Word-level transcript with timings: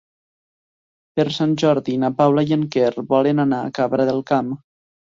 Per 1.19 1.25
Sant 1.35 1.53
Jordi 1.65 1.99
na 2.05 2.11
Paula 2.23 2.47
i 2.49 2.57
en 2.59 2.65
Quer 2.79 2.91
volen 3.15 3.47
anar 3.49 3.63
a 3.63 3.73
Cabra 3.81 4.13
del 4.13 4.29
Camp. 4.35 4.55